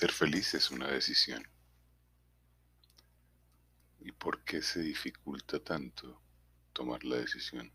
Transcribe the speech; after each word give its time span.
Ser 0.00 0.12
feliz 0.12 0.54
es 0.54 0.70
una 0.70 0.88
decisión. 0.88 1.46
¿Y 3.98 4.12
por 4.12 4.42
qué 4.44 4.62
se 4.62 4.80
dificulta 4.80 5.62
tanto 5.62 6.22
tomar 6.72 7.04
la 7.04 7.16
decisión? 7.16 7.70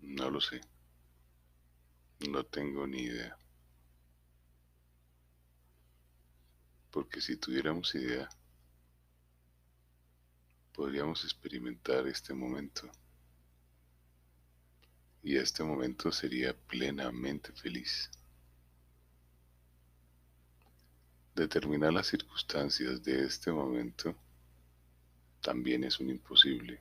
No 0.00 0.28
lo 0.28 0.42
sé. 0.42 0.60
No 2.28 2.44
tengo 2.44 2.86
ni 2.86 2.98
idea. 3.04 3.34
Porque 6.90 7.22
si 7.22 7.38
tuviéramos 7.38 7.94
idea, 7.94 8.28
podríamos 10.74 11.24
experimentar 11.24 12.06
este 12.06 12.34
momento. 12.34 12.90
Y 15.22 15.38
este 15.38 15.64
momento 15.64 16.12
sería 16.12 16.54
plenamente 16.54 17.52
feliz. 17.52 18.10
Determinar 21.36 21.92
las 21.92 22.06
circunstancias 22.06 23.02
de 23.02 23.26
este 23.26 23.52
momento 23.52 24.16
también 25.42 25.84
es 25.84 26.00
un 26.00 26.08
imposible. 26.08 26.80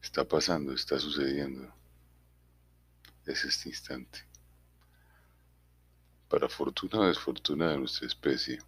Está 0.00 0.24
pasando, 0.24 0.72
está 0.72 0.98
sucediendo. 0.98 1.70
Es 3.26 3.44
este 3.44 3.68
instante. 3.68 4.24
Para 6.30 6.48
fortuna 6.48 7.00
o 7.00 7.08
desfortuna 7.08 7.68
de 7.68 7.76
nuestra 7.76 8.06
especie, 8.06 8.58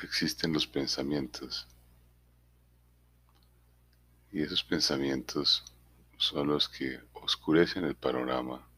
existen 0.00 0.52
los 0.52 0.68
pensamientos. 0.68 1.66
Y 4.30 4.42
esos 4.42 4.62
pensamientos 4.62 5.64
son 6.18 6.46
los 6.46 6.68
que 6.68 7.00
oscurecen 7.14 7.82
el 7.82 7.96
panorama 7.96 8.69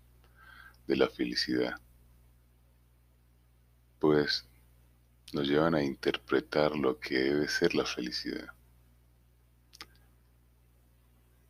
de 0.93 0.99
la 0.99 1.09
felicidad, 1.09 1.75
pues 3.99 4.47
nos 5.33 5.49
llevan 5.49 5.75
a 5.75 5.83
interpretar 5.83 6.77
lo 6.77 7.01
que 7.01 7.19
debe 7.19 7.49
ser 7.49 7.75
la 7.75 7.87
felicidad. 7.87 8.49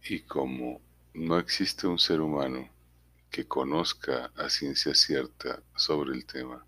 Y 0.04 0.20
como 0.20 0.80
no 1.14 1.38
existe 1.38 1.88
un 1.88 1.98
ser 1.98 2.20
humano 2.20 2.68
que 3.30 3.48
conozca 3.48 4.32
a 4.36 4.48
ciencia 4.48 4.94
cierta 4.94 5.60
sobre 5.74 6.12
el 6.12 6.24
tema, 6.24 6.64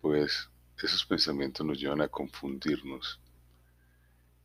pues 0.00 0.50
esos 0.82 1.04
pensamientos 1.04 1.64
nos 1.64 1.78
llevan 1.78 2.00
a 2.00 2.08
confundirnos 2.08 3.20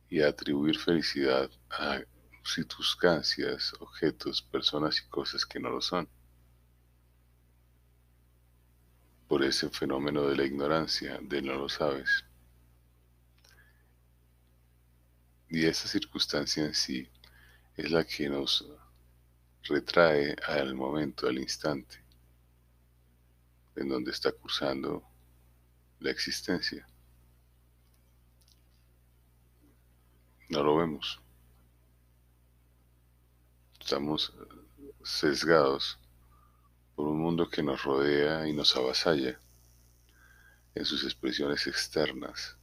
y 0.08 0.20
a 0.20 0.28
atribuir 0.28 0.78
felicidad 0.78 1.50
a 1.70 2.00
circunstancias, 2.44 3.72
objetos, 3.80 4.42
personas 4.42 5.00
y 5.00 5.08
cosas 5.08 5.44
que 5.44 5.58
no 5.58 5.70
lo 5.70 5.80
son. 5.80 6.08
Por 9.34 9.42
ese 9.42 9.68
fenómeno 9.68 10.28
de 10.28 10.36
la 10.36 10.44
ignorancia, 10.44 11.18
de 11.20 11.42
no 11.42 11.54
lo 11.56 11.68
sabes. 11.68 12.24
Y 15.48 15.66
esa 15.66 15.88
circunstancia 15.88 16.64
en 16.64 16.72
sí 16.72 17.10
es 17.76 17.90
la 17.90 18.04
que 18.04 18.28
nos 18.28 18.64
retrae 19.64 20.36
al 20.46 20.76
momento, 20.76 21.26
al 21.26 21.38
instante, 21.38 21.96
en 23.74 23.88
donde 23.88 24.12
está 24.12 24.30
cursando 24.30 25.02
la 25.98 26.12
existencia. 26.12 26.86
No 30.48 30.62
lo 30.62 30.76
vemos. 30.76 31.20
Estamos 33.80 34.32
sesgados 35.02 35.98
por 36.94 37.08
un 37.08 37.18
mundo 37.18 37.48
que 37.48 37.62
nos 37.62 37.82
rodea 37.82 38.46
y 38.46 38.52
nos 38.52 38.76
avasalla 38.76 39.38
en 40.74 40.84
sus 40.84 41.04
expresiones 41.04 41.66
externas, 41.66 42.56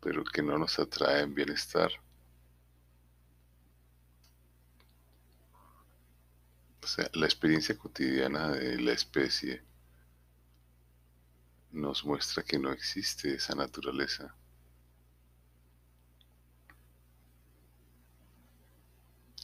pero 0.00 0.24
que 0.24 0.42
no 0.42 0.58
nos 0.58 0.78
atraen 0.78 1.34
bienestar. 1.34 1.90
O 6.82 6.86
sea, 6.86 7.10
la 7.14 7.26
experiencia 7.26 7.76
cotidiana 7.76 8.50
de 8.50 8.80
la 8.80 8.92
especie 8.92 9.62
nos 11.72 12.04
muestra 12.04 12.42
que 12.42 12.58
no 12.58 12.72
existe 12.72 13.34
esa 13.34 13.54
naturaleza. 13.54 14.34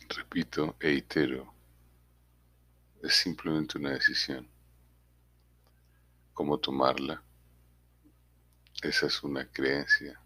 repito 0.08 0.76
e 0.80 0.92
itero, 0.92 1.55
es 3.02 3.14
simplemente 3.14 3.78
una 3.78 3.90
decisión. 3.90 4.48
¿Cómo 6.34 6.58
tomarla? 6.58 7.22
Esa 8.82 9.06
es 9.06 9.22
una 9.22 9.50
creencia. 9.50 10.20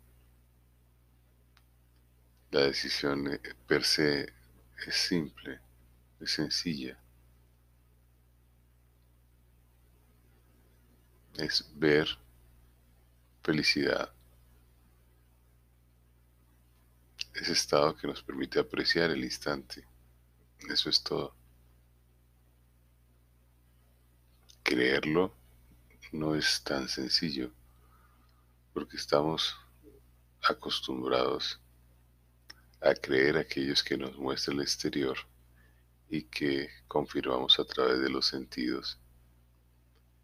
La 2.50 2.62
decisión 2.62 3.32
eh, 3.32 3.40
per 3.66 3.84
se 3.84 4.32
es 4.86 4.94
simple, 4.94 5.60
es 6.20 6.32
sencilla. 6.32 6.98
Es 11.36 11.70
ver 11.76 12.08
felicidad 13.42 14.12
ese 17.34 17.52
estado 17.52 17.96
que 17.96 18.06
nos 18.06 18.22
permite 18.22 18.58
apreciar 18.58 19.10
el 19.10 19.24
instante. 19.24 19.86
Eso 20.68 20.90
es 20.90 21.02
todo. 21.02 21.39
Creerlo 24.70 25.34
no 26.12 26.36
es 26.36 26.62
tan 26.62 26.88
sencillo 26.88 27.50
porque 28.72 28.98
estamos 28.98 29.56
acostumbrados 30.48 31.60
a 32.80 32.94
creer 32.94 33.36
aquellos 33.36 33.82
que 33.82 33.96
nos 33.98 34.16
muestra 34.16 34.54
el 34.54 34.60
exterior 34.60 35.16
y 36.08 36.22
que 36.22 36.70
confirmamos 36.86 37.58
a 37.58 37.64
través 37.64 37.98
de 37.98 38.10
los 38.10 38.26
sentidos 38.26 39.00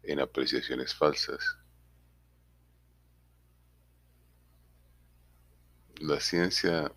en 0.01 0.21
apreciaciones 0.21 0.95
falsas. 0.95 1.57
La 5.99 6.21
ciencia 6.21 6.89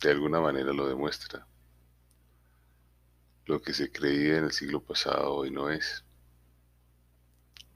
de 0.00 0.10
alguna 0.12 0.40
manera 0.40 0.72
lo 0.72 0.86
demuestra. 0.86 1.48
Lo 3.46 3.60
que 3.60 3.74
se 3.74 3.90
creía 3.90 4.38
en 4.38 4.44
el 4.44 4.52
siglo 4.52 4.80
pasado 4.80 5.34
hoy 5.34 5.50
no 5.50 5.68
es. 5.68 6.04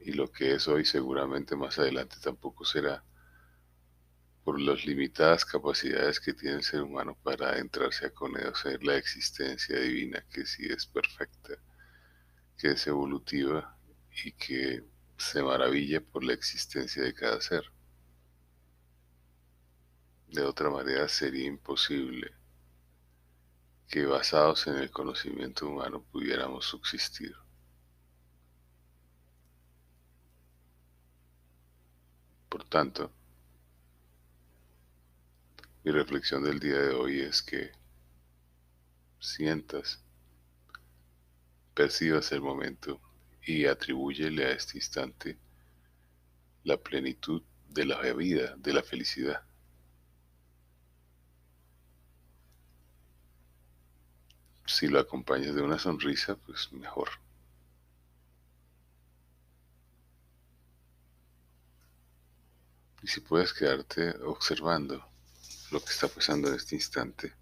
Y 0.07 0.13
lo 0.13 0.31
que 0.31 0.53
es 0.53 0.69
hoy 0.69 0.85
seguramente 0.85 1.57
más 1.57 1.77
adelante 1.79 2.15
tampoco 2.23 2.63
será 2.63 3.03
por 4.45 4.57
las 4.57 4.85
limitadas 4.85 5.43
capacidades 5.43 6.21
que 6.21 6.33
tiene 6.33 6.55
el 6.55 6.63
ser 6.63 6.81
humano 6.81 7.17
para 7.23 7.49
adentrarse 7.49 8.05
a 8.05 8.13
conocer 8.13 8.81
la 8.85 8.95
existencia 8.95 9.77
divina 9.77 10.23
que 10.31 10.45
sí 10.45 10.65
es 10.65 10.85
perfecta, 10.85 11.55
que 12.57 12.69
es 12.69 12.87
evolutiva 12.87 13.77
y 14.23 14.31
que 14.31 14.85
se 15.17 15.43
maravilla 15.43 15.99
por 15.99 16.23
la 16.23 16.31
existencia 16.31 17.03
de 17.03 17.13
cada 17.13 17.41
ser. 17.41 17.65
De 20.29 20.41
otra 20.41 20.69
manera 20.69 21.09
sería 21.09 21.47
imposible 21.47 22.31
que 23.89 24.05
basados 24.05 24.67
en 24.67 24.77
el 24.77 24.89
conocimiento 24.89 25.67
humano 25.67 26.01
pudiéramos 26.01 26.63
subsistir. 26.63 27.35
Tanto, 32.69 33.11
mi 35.83 35.91
reflexión 35.91 36.43
del 36.43 36.59
día 36.59 36.79
de 36.81 36.93
hoy 36.93 37.21
es 37.21 37.41
que 37.41 37.71
sientas, 39.19 40.01
percibas 41.73 42.31
el 42.31 42.41
momento 42.41 42.99
y 43.45 43.65
atribúyele 43.65 44.45
a 44.45 44.51
este 44.51 44.77
instante 44.77 45.37
la 46.63 46.77
plenitud 46.77 47.41
de 47.69 47.85
la 47.85 48.01
vida, 48.13 48.55
de 48.57 48.73
la 48.73 48.83
felicidad. 48.83 49.43
Si 54.65 54.87
lo 54.87 54.99
acompañas 54.99 55.55
de 55.55 55.61
una 55.61 55.79
sonrisa, 55.79 56.35
pues 56.35 56.71
mejor. 56.73 57.09
y 63.07 63.09
si 63.09 63.21
puedes 63.21 63.53
quedarte 63.53 64.09
observando 64.25 65.01
lo 65.71 65.79
que 65.79 65.91
está 65.91 66.09
pasando 66.09 66.49
en 66.49 66.55
este 66.55 66.75
instante, 66.75 67.33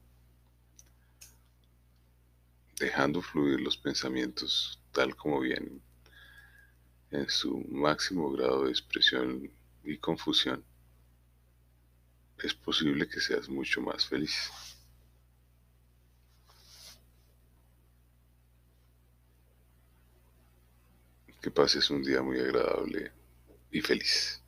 dejando 2.78 3.20
fluir 3.24 3.62
los 3.62 3.76
pensamientos 3.76 4.80
tal 4.92 5.16
como 5.16 5.40
vienen, 5.40 5.82
en 7.10 7.28
su 7.28 7.66
máximo 7.72 8.32
grado 8.32 8.66
de 8.66 8.70
expresión 8.70 9.52
y 9.84 9.98
confusión, 9.98 10.64
es 12.44 12.54
posible 12.54 13.10
que 13.10 13.20
seas 13.20 13.50
mucho 13.50 13.82
más 13.82 14.06
feliz. 14.06 14.52
Que 21.42 21.50
pases 21.50 21.90
un 21.90 22.04
día 22.04 22.22
muy 22.22 22.40
agradable 22.40 23.12
y 23.72 23.82
feliz. 23.82 24.45